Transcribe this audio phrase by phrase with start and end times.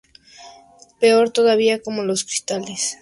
[0.99, 2.99] Peor todavía, como los cristales estallan uno por uno.